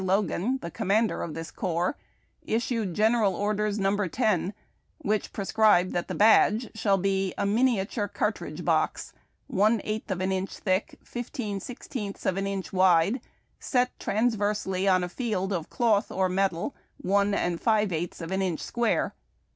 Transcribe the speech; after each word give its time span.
Logan, 0.03 0.57
the 0.63 0.71
commander 0.71 1.21
of 1.21 1.35
this 1.35 1.51
corps, 1.51 1.95
issued 2.41 2.95
General 2.95 3.35
Orders 3.35 3.77
No. 3.77 3.95
10, 4.07 4.55
whicli 5.05 5.31
prescribe 5.31 5.91
that 5.91 6.07
the 6.07 6.15
badge 6.15 6.71
shall 6.73 6.97
be 6.97 7.35
"A 7.37 7.43
minia 7.45 7.87
ture 7.87 8.07
cartridge 8.07 8.65
box, 8.65 9.13
one 9.45 9.79
eighth 9.83 10.09
of 10.09 10.19
an 10.19 10.31
inch 10.31 10.57
thick, 10.57 10.97
fifteen 11.03 11.59
sixteenths 11.59 12.25
of 12.25 12.35
an 12.35 12.47
inch 12.47 12.73
wide, 12.73 13.21
set 13.59 13.91
transversely 13.99 14.87
on 14.87 15.03
a 15.03 15.07
field 15.07 15.53
of 15.53 15.69
cloth 15.69 16.09
or 16.09 16.27
metal, 16.27 16.73
one 17.03 17.35
and 17.35 17.61
five 17.61 17.91
eighths 17.93 18.21
of 18.21 18.31
an 18.31 18.41
inch 18.41 18.59
square. 18.61 19.13